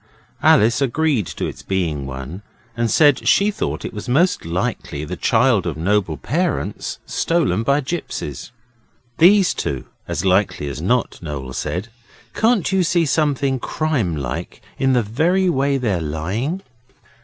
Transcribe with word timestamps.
Alice 0.41 0.81
agreed 0.81 1.27
to 1.27 1.45
its 1.45 1.61
being 1.61 2.07
one, 2.07 2.41
and 2.75 2.89
said 2.89 3.27
she 3.27 3.51
thought 3.51 3.85
it 3.85 3.93
was 3.93 4.09
most 4.09 4.45
likely 4.45 5.05
the 5.05 5.15
child 5.15 5.67
of 5.67 5.77
noble 5.77 6.17
parents 6.17 6.97
stolen 7.05 7.61
by 7.61 7.81
gipsies. 7.81 8.49
'These 9.19 9.53
two, 9.53 9.85
as 10.07 10.25
likely 10.25 10.67
as 10.67 10.81
not,' 10.81 11.19
Noel 11.21 11.53
said. 11.53 11.89
'Can't 12.33 12.71
you 12.71 12.81
see 12.83 13.05
something 13.05 13.59
crime 13.59 14.15
like 14.15 14.63
in 14.79 14.93
the 14.93 15.03
very 15.03 15.51
way 15.51 15.77
they're 15.77 16.01
lying? 16.01 16.63